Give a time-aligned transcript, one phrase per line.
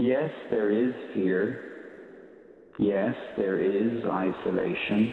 [0.00, 1.60] Yes, there is fear.
[2.78, 5.12] Yes, there is isolation.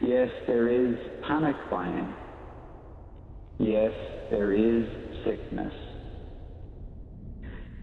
[0.00, 0.96] Yes, there is
[1.28, 2.14] panic buying.
[3.58, 3.92] Yes,
[4.30, 4.86] there is
[5.26, 5.72] sickness.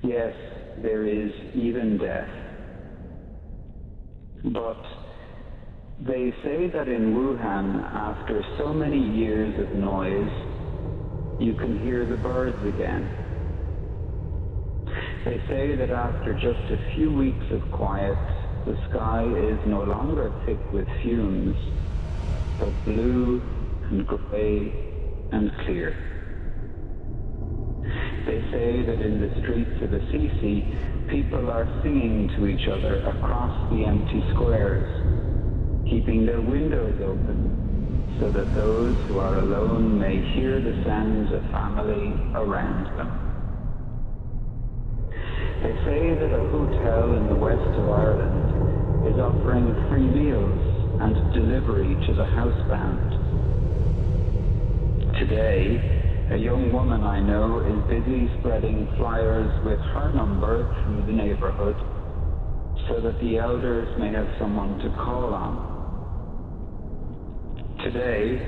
[0.02, 0.34] Yes,
[0.82, 2.30] there is even death.
[4.46, 4.82] But
[6.00, 10.32] they say that in Wuhan, after so many years of noise,
[11.38, 13.29] you can hear the birds again.
[15.26, 18.16] They say that after just a few weeks of quiet,
[18.66, 21.56] the sky is no longer thick with fumes,
[22.58, 23.42] but blue
[23.92, 24.72] and grey
[25.32, 25.94] and clear.
[28.26, 30.64] They say that in the streets of Assisi,
[31.10, 34.88] people are singing to each other across the empty squares,
[35.90, 41.42] keeping their windows open so that those who are alone may hear the sounds of
[41.52, 43.29] family around them.
[45.60, 50.56] They say that a hotel in the west of Ireland is offering free meals
[51.04, 53.12] and delivery to the housebound.
[55.20, 55.76] Today,
[56.32, 61.76] a young woman I know is busy spreading flyers with her number through the neighborhood
[62.88, 65.60] so that the elders may have someone to call on.
[67.84, 68.40] Today,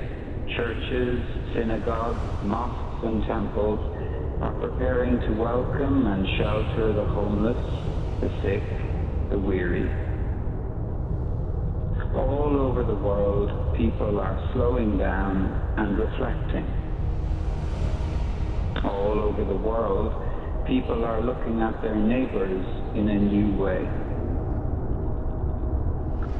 [0.56, 1.20] churches,
[1.52, 3.91] synagogues, mosques and temples
[4.60, 7.62] preparing to welcome and shelter the homeless,
[8.20, 8.62] the sick,
[9.30, 9.90] the weary.
[12.14, 16.82] All over the world, people are slowing down and reflecting
[18.84, 20.12] all over the world,
[20.66, 23.86] people are looking at their neighbors in a new way.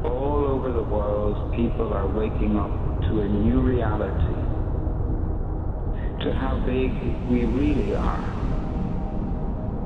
[0.05, 4.52] All over the world, people are waking up to a new reality,
[6.23, 6.92] to how big
[7.28, 8.23] we really are,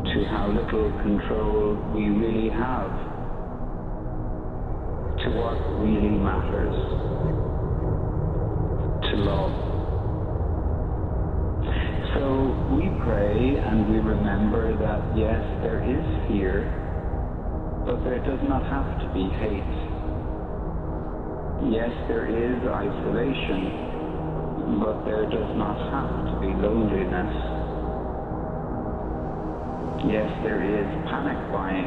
[0.04, 2.92] to how little control we really have,
[5.24, 6.76] to what really matters,
[9.08, 9.56] to love.
[12.12, 16.68] So we pray and we remember that yes, there is fear,
[17.86, 19.72] but there does not have to be hate.
[21.72, 23.95] Yes, there is isolation,
[24.66, 27.30] but there does not have to be loneliness.
[30.10, 31.86] Yes, there is panic buying,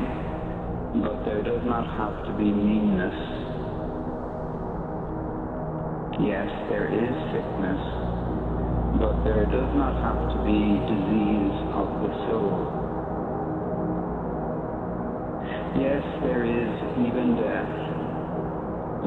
[1.04, 3.20] but there does not have to be meanness.
[6.24, 7.84] Yes, there is sickness,
[8.96, 12.80] but there does not have to be disease of the soul.
[15.84, 17.76] Yes, there is even death,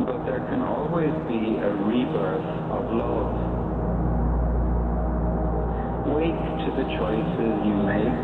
[0.05, 3.52] but there can always be a rebirth of love.
[6.05, 8.23] Wake to the choices you make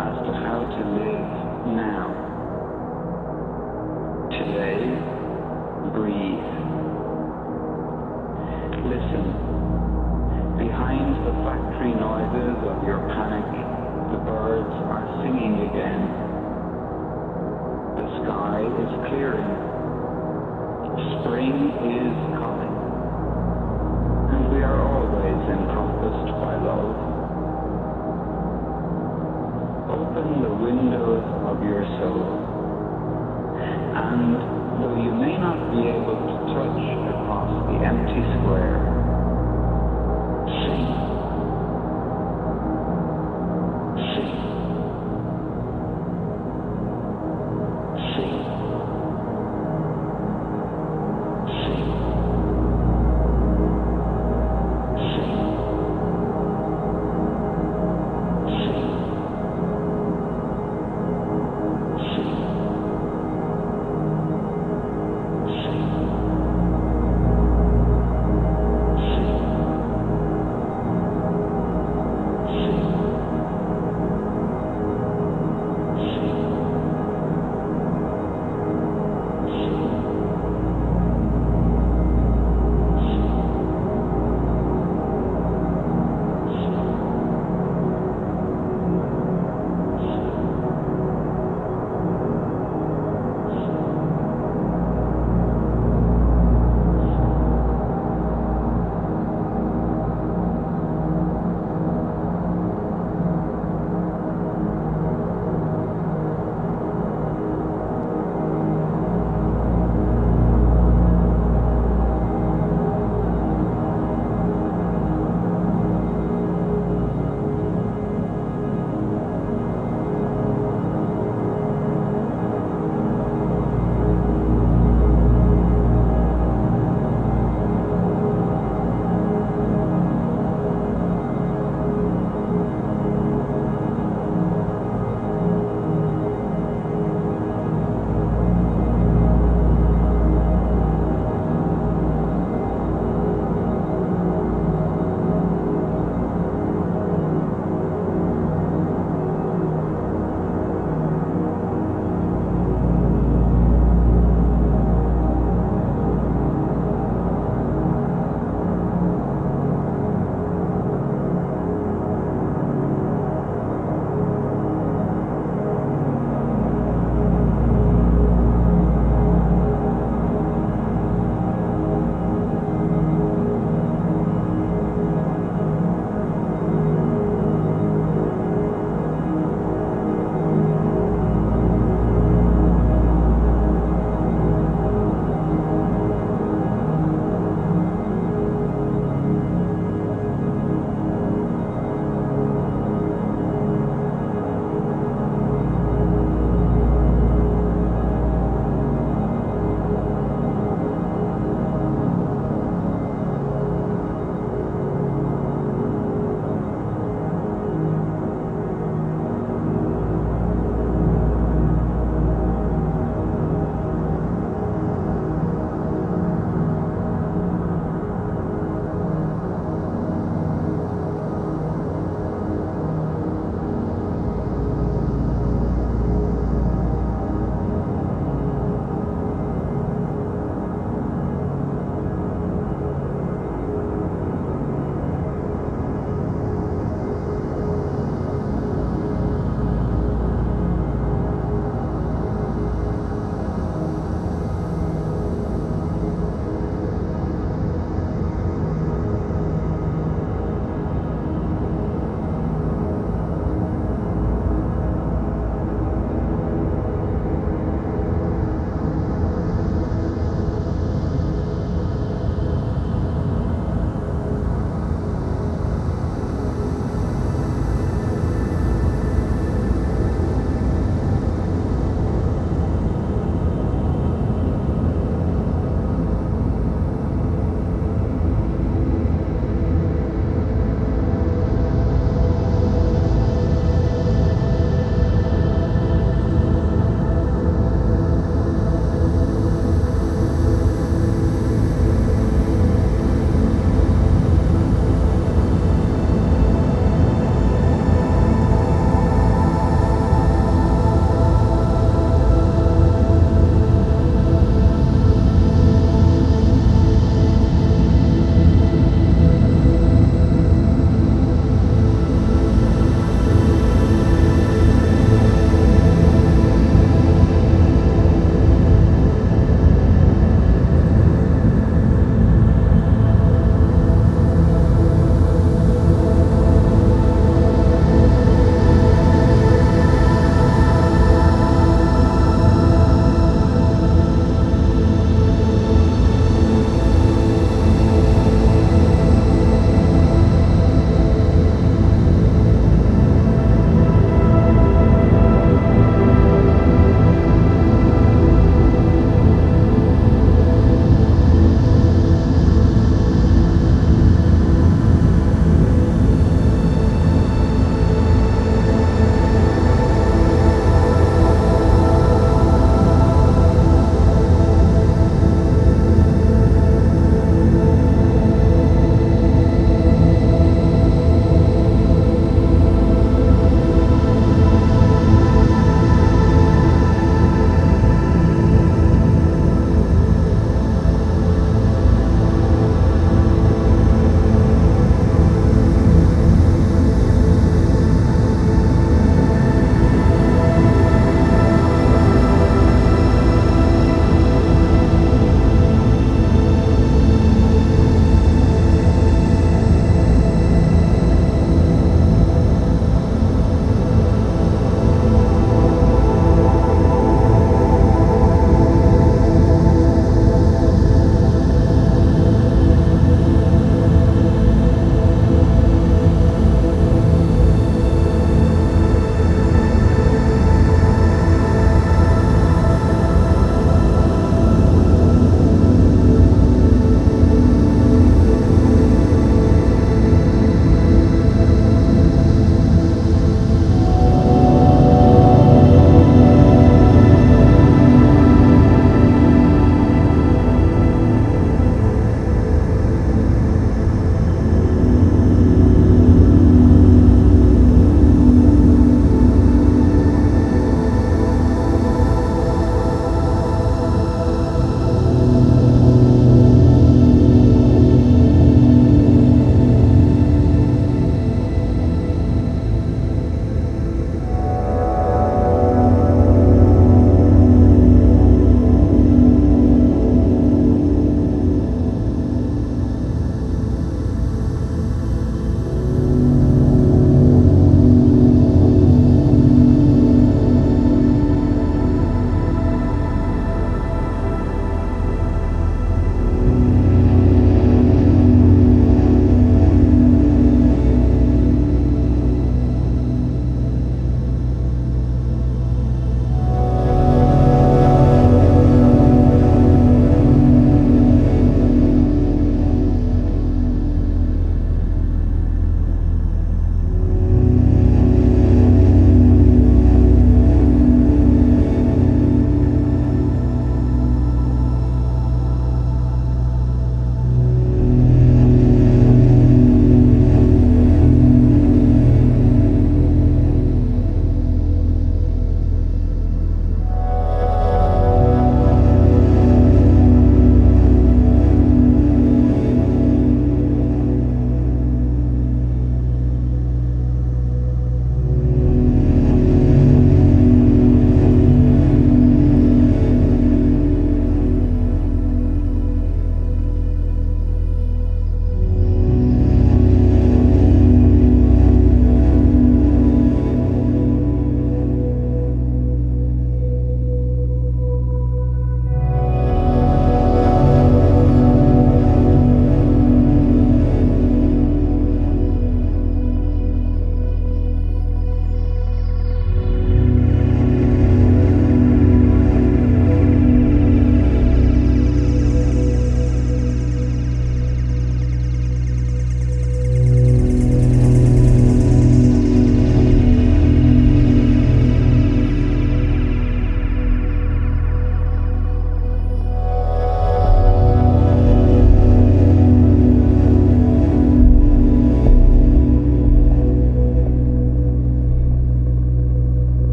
[0.00, 1.28] as to how to live
[1.76, 2.08] now.
[4.32, 4.80] Today,
[5.92, 6.48] breathe.
[8.88, 9.48] Listen
[10.58, 13.46] behind the factory noises of your panic,
[14.10, 16.02] the birds are singing again.
[17.94, 19.54] The sky is clearing.
[21.22, 21.56] Spring
[21.94, 22.74] is coming.
[24.34, 27.07] And we are always encompassed by love
[29.98, 32.38] open the windows of your soul.
[33.98, 34.38] And
[34.78, 36.78] though you may not be able to touch
[37.10, 38.78] across the empty square,
[40.62, 40.86] see,
[44.14, 44.47] see.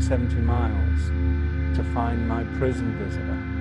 [0.00, 1.08] Seventy miles
[1.76, 3.60] to find my prison visitor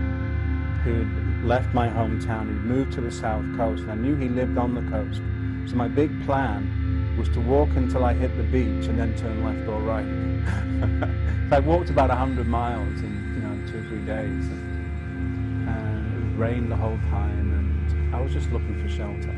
[0.84, 4.58] who'd left my hometown, who'd moved to the south coast, and I knew he lived
[4.58, 5.22] on the coast.
[5.70, 9.44] So my big plan was to walk until I hit the beach and then turn
[9.44, 10.06] left or right.
[11.50, 14.48] so I walked about 100 miles in, you know, two or three days.
[14.48, 19.34] And, and it rained the whole time, and I was just looking for shelter,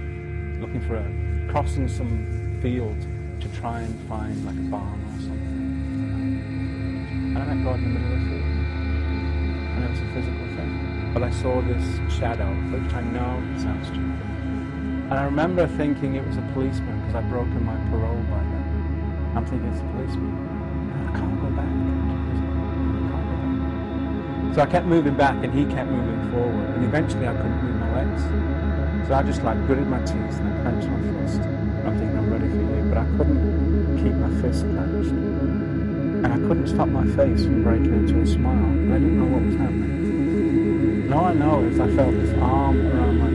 [0.62, 3.02] looking for a, crossing some field
[3.42, 5.11] to try and find like a barn
[7.42, 8.46] I met God in the middle of the field,
[9.74, 11.10] and it was a physical thing.
[11.12, 14.22] But I saw this shadow, which I know sounds stupid.
[15.10, 19.34] And I remember thinking it was a policeman because I'd broken my parole by then.
[19.36, 20.38] I'm thinking it's a policeman.
[21.10, 21.66] I can't go back.
[21.66, 21.74] I
[22.06, 23.18] can't go
[24.46, 24.56] back.
[24.56, 26.70] So I kept moving back and he kept moving forward.
[26.78, 28.22] And eventually I couldn't move my legs.
[29.08, 31.42] So I just like gritted my teeth and I clenched my fist.
[31.42, 32.86] I'm thinking I'm ready for you.
[32.86, 35.51] But I couldn't keep my fist clenched.
[36.52, 38.52] Couldn't stop my face from breaking into a smile.
[38.94, 41.14] I didn't know what was happening.
[41.14, 43.31] All I know is I felt this arm around my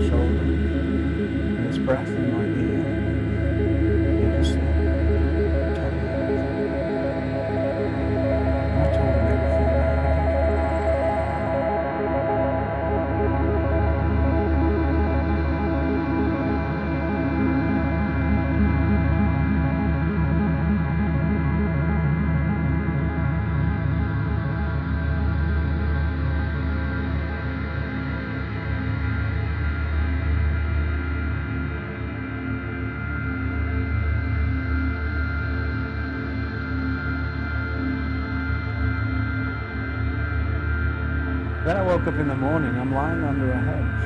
[42.97, 44.05] the lying under a hedge.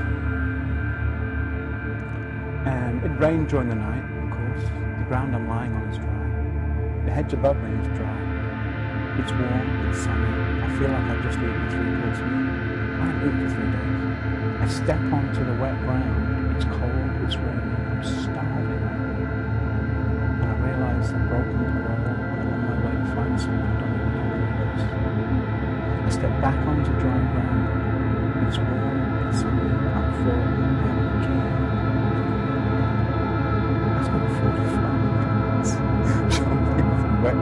[2.66, 4.64] And it rained during the night, of course.
[4.98, 7.05] The ground I'm lying on is dry.
[7.05, 8.18] The hedge above me is dry.
[9.18, 10.62] It's warm, it's sunny.
[10.62, 12.50] I feel like I've just eaten a three-course meal.
[12.98, 14.03] I haven't eaten for three days.
[14.59, 16.57] I step onto the wet ground.
[16.57, 18.85] It's cold, it's raining, I'm starving.
[20.40, 23.81] And I realise I've broken parole and I'm on my way to find someone I
[23.81, 24.83] don't even know it is.
[26.07, 27.89] I step back onto dry ground.
[28.50, 31.38] It's warm, it's sunny, I'm full, I have a key.
[33.94, 34.98] I spent 45
[35.38, 35.72] minutes
[36.34, 37.38] jumping from wet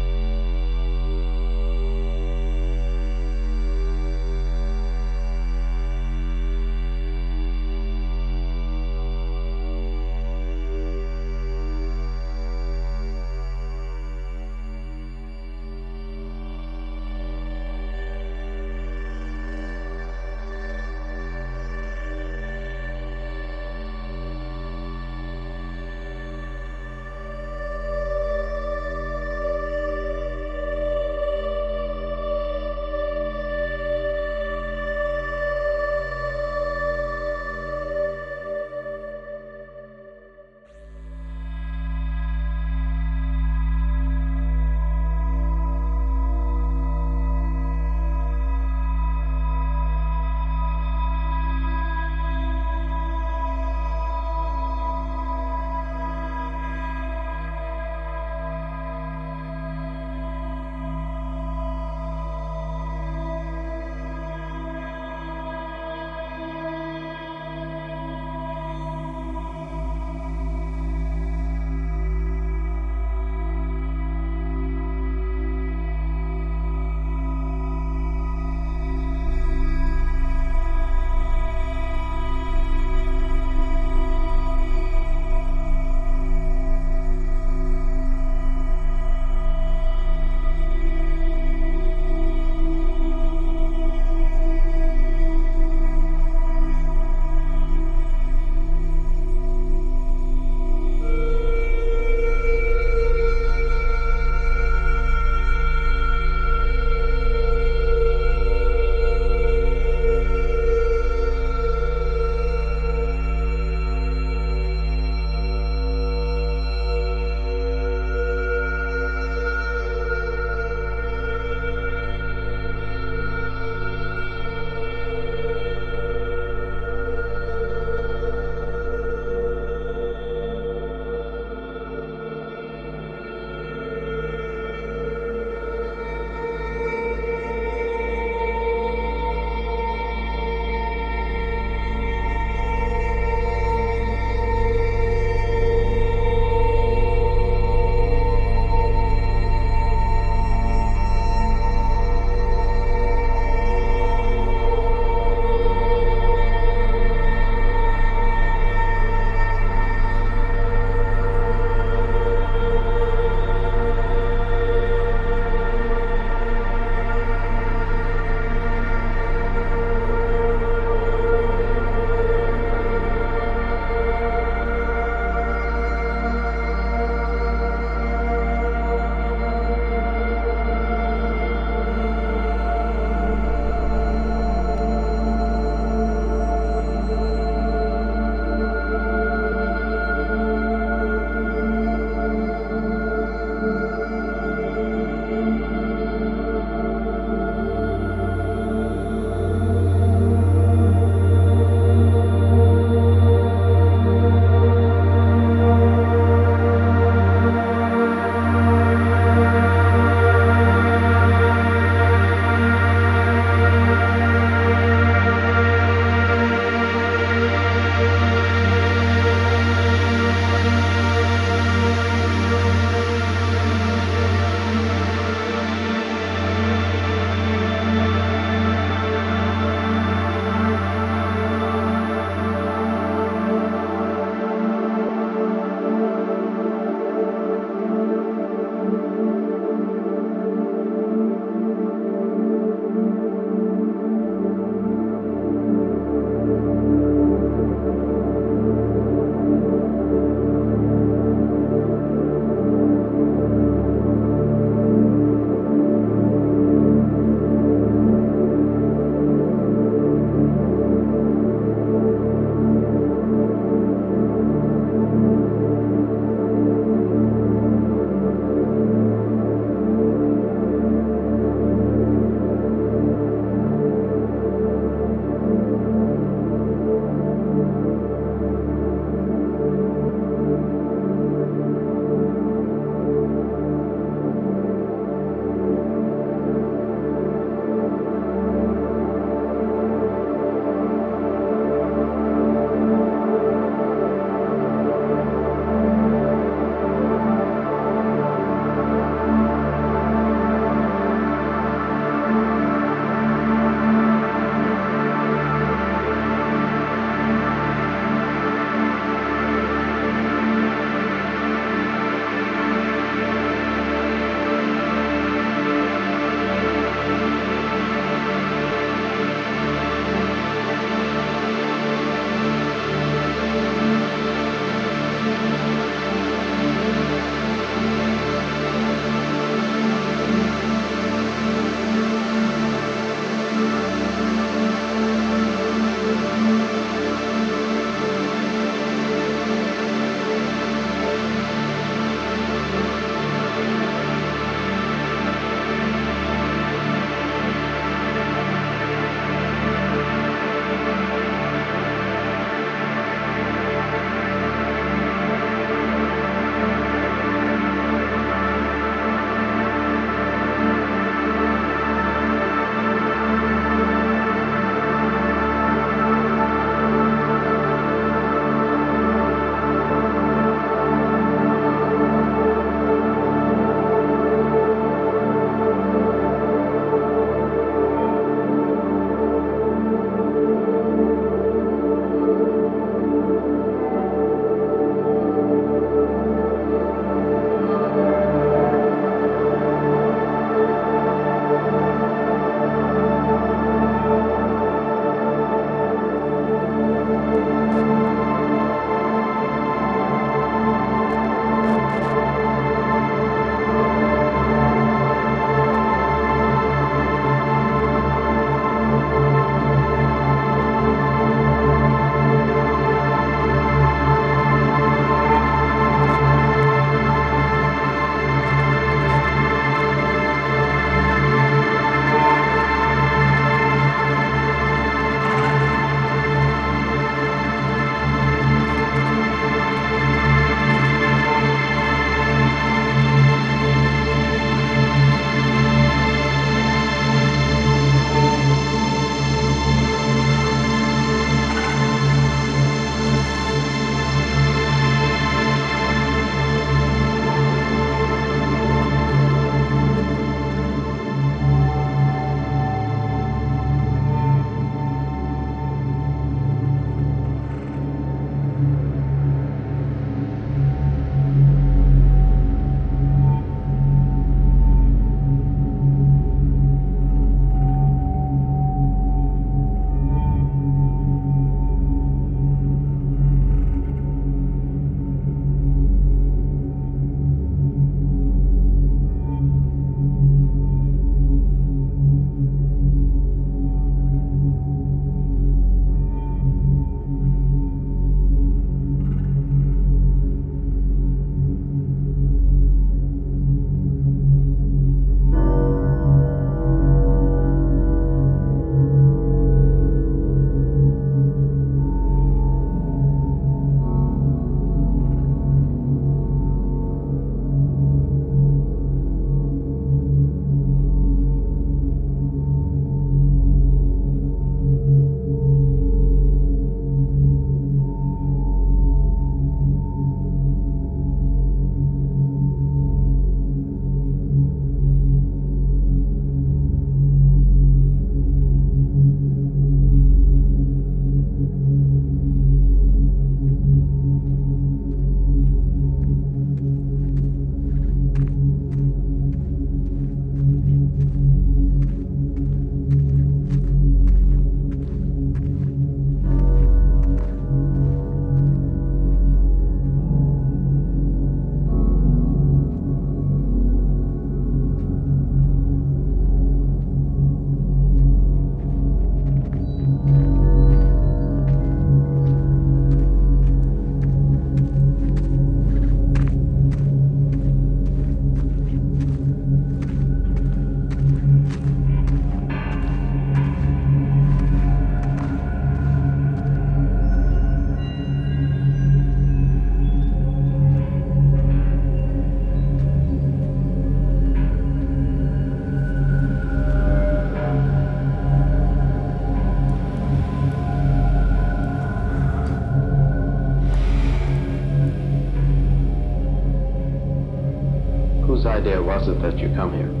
[599.07, 600.00] it that you come here?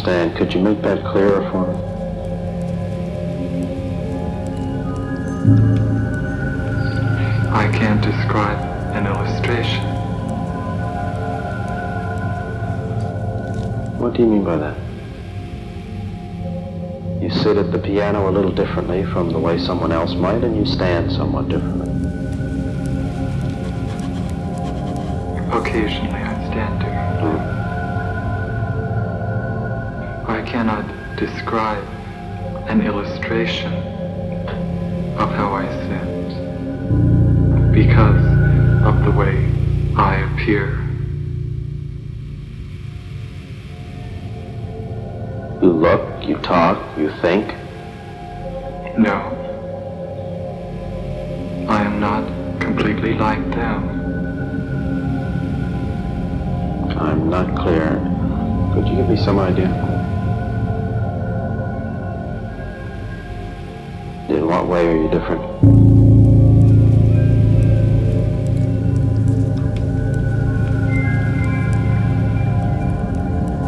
[0.00, 0.36] Understand.
[0.36, 1.74] Could you make that clearer for me?
[7.52, 8.58] I can't describe
[8.94, 9.84] an illustration.
[13.98, 14.76] What do you mean by that?
[17.22, 20.56] You sit at the piano a little differently from the way someone else might, and
[20.56, 21.88] you stand somewhat differently.
[25.52, 26.19] Occasionally
[30.50, 30.84] cannot
[31.16, 31.84] describe
[32.68, 33.72] an illustration
[35.16, 36.10] of how I sit
[37.72, 38.24] because
[38.84, 39.48] of the way
[39.96, 40.76] I appear.
[45.62, 47.46] You look, you talk, you think.
[48.98, 49.36] No.
[51.68, 52.24] I am not
[52.60, 53.88] completely like them.
[56.98, 58.00] I'm not clear.
[58.74, 59.89] Could you give me some idea?
[64.50, 65.40] What way are you different?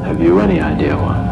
[0.04, 1.31] Have you any idea why?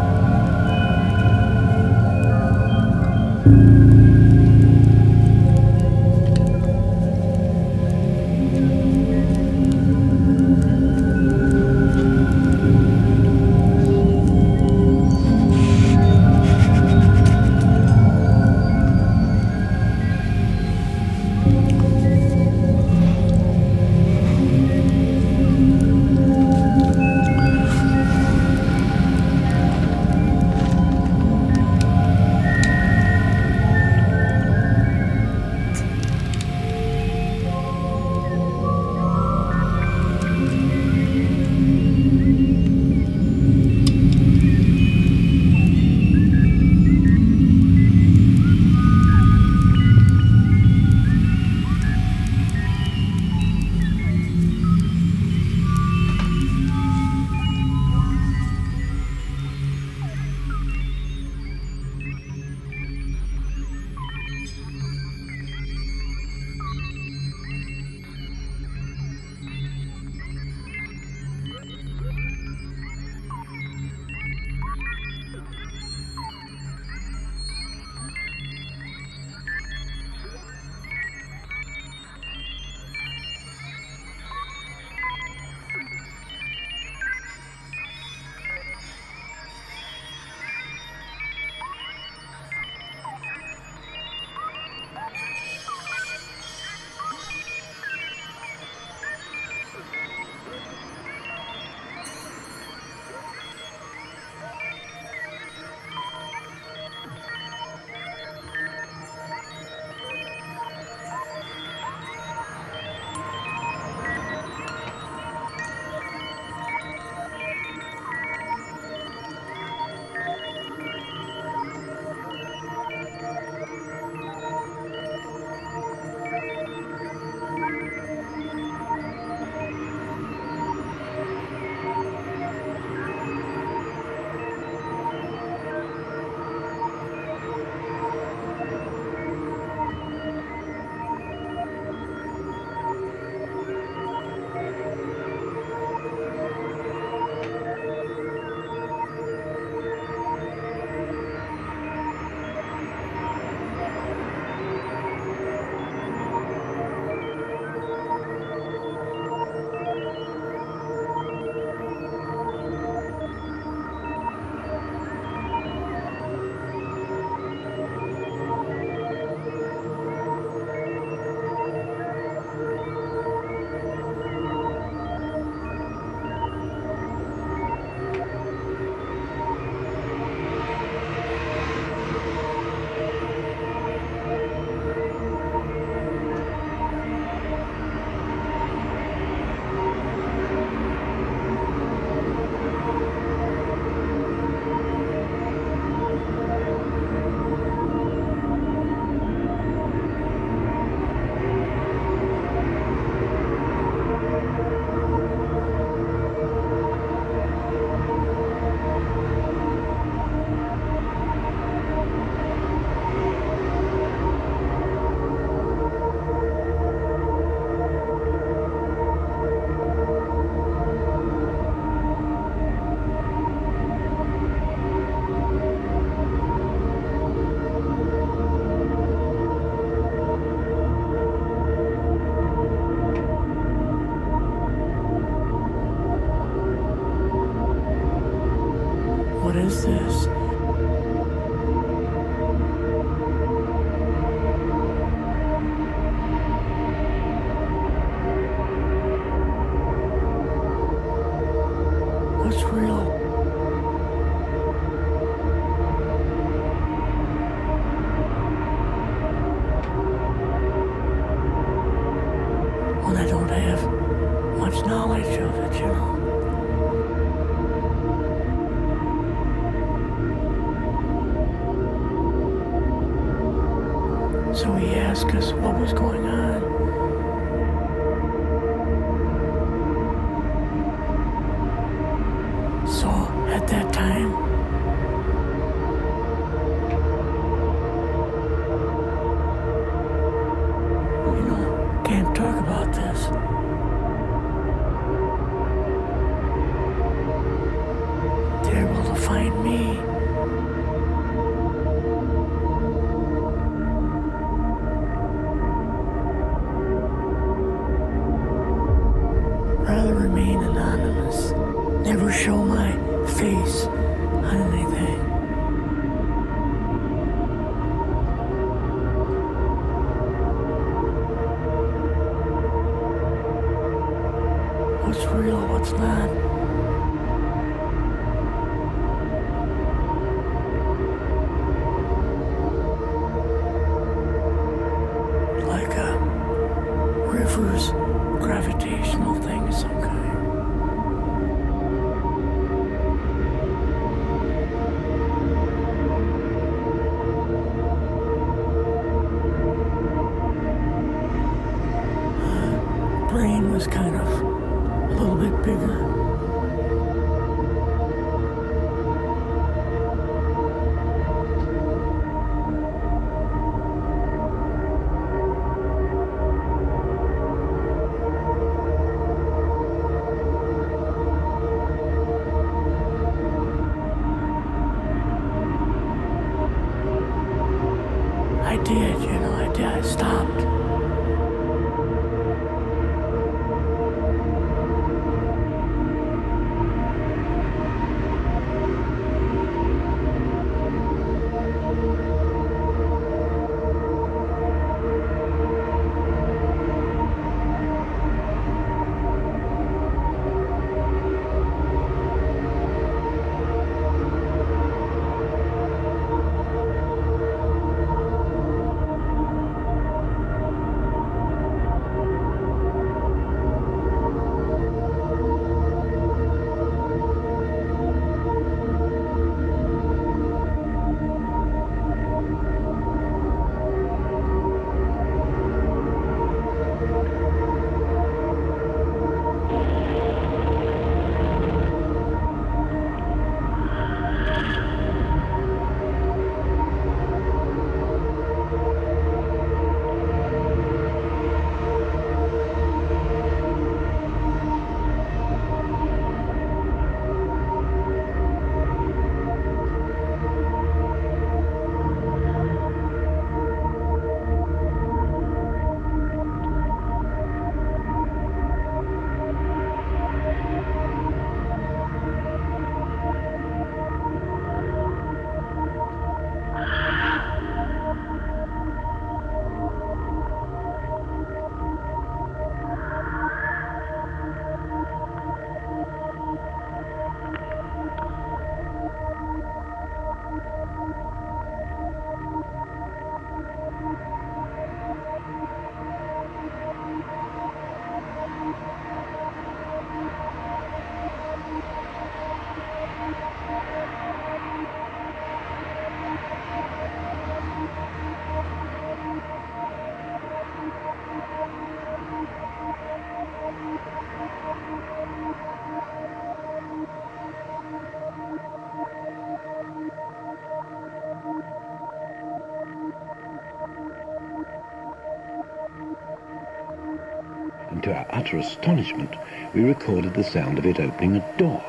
[518.41, 519.35] utter astonishment,
[519.75, 521.83] we recorded the sound of it opening a door,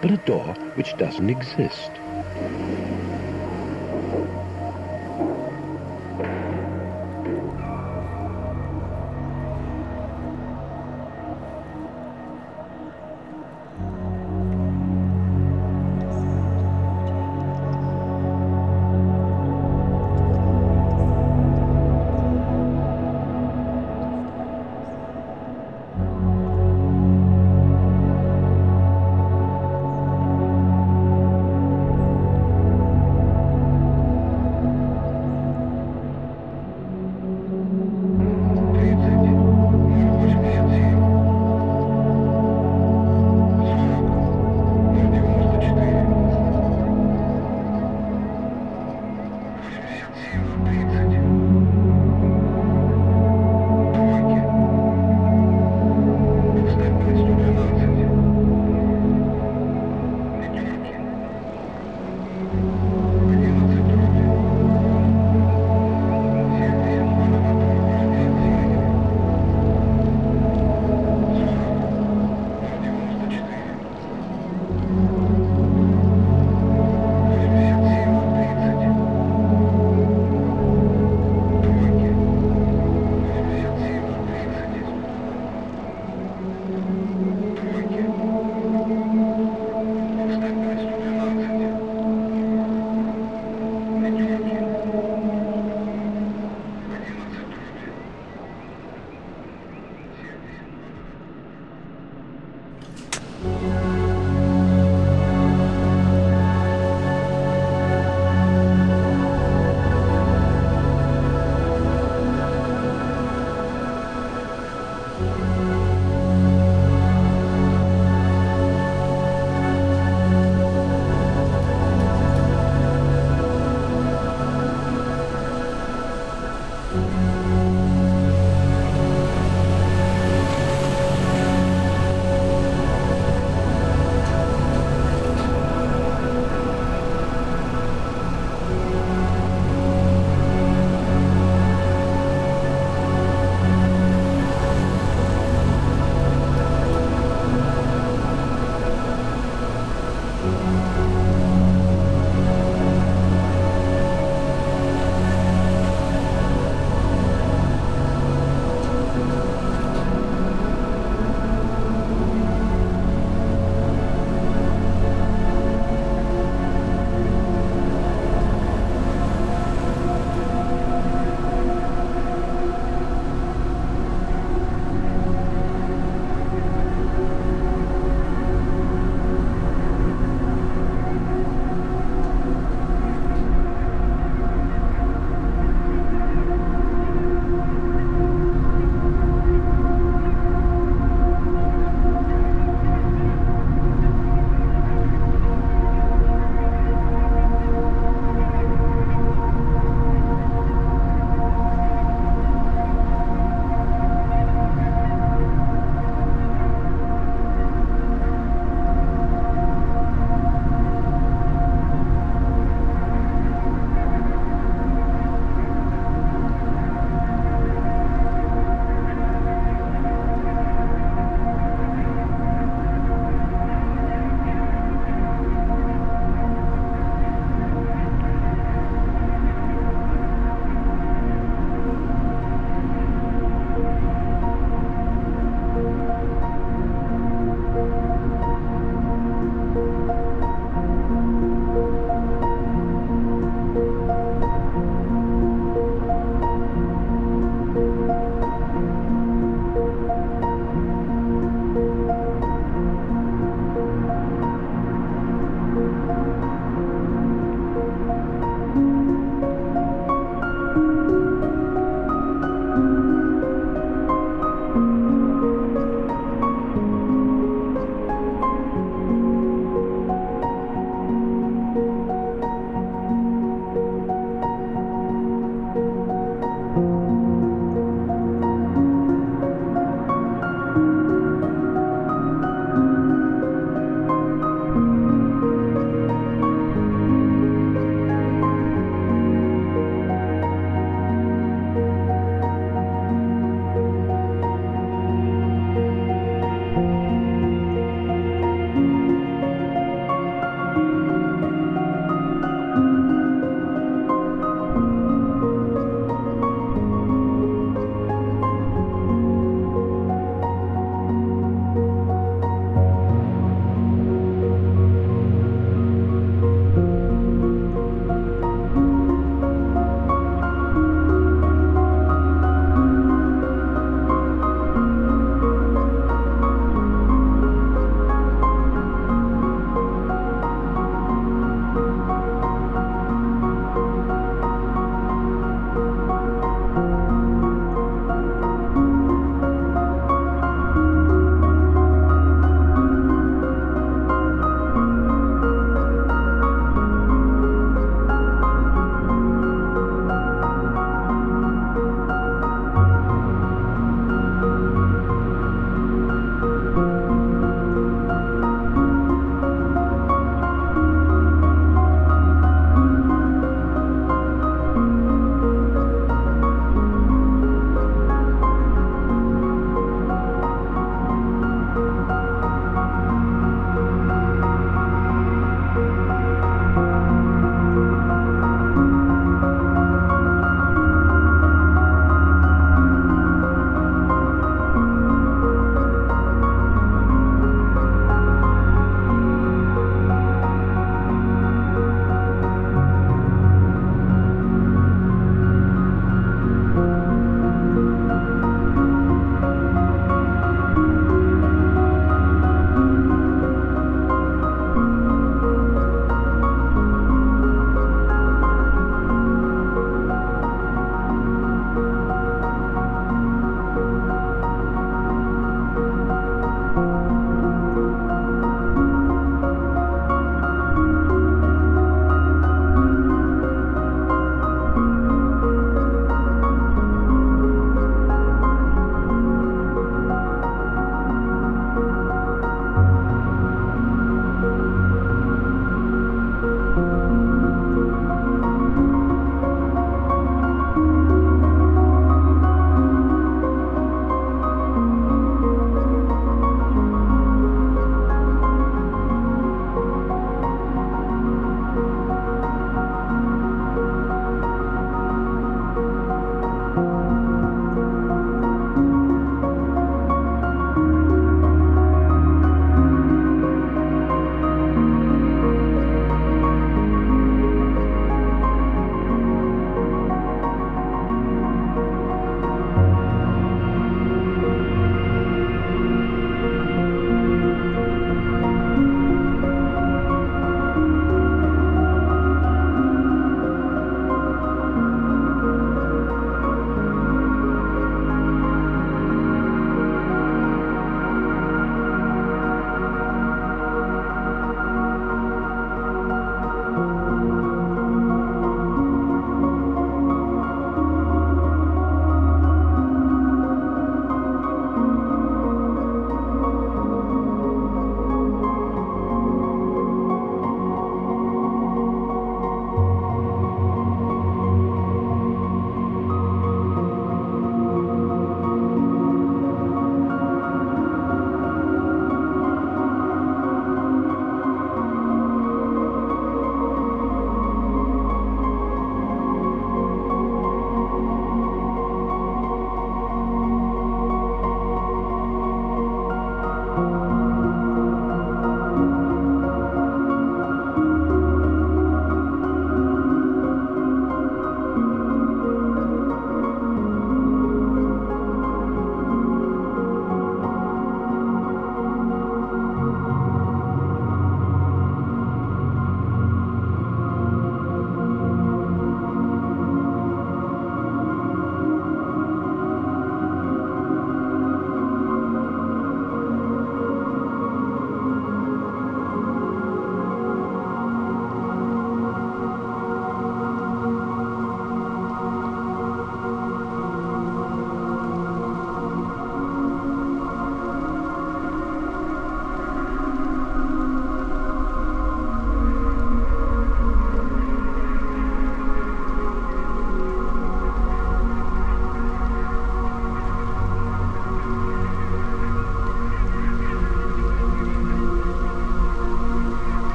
[0.00, 2.01] but a door which doesn't exist.